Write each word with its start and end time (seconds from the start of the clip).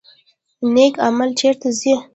نیک 0.73 0.95
عمل 1.07 1.29
چیرته 1.39 1.69
ځي؟ 1.79 1.93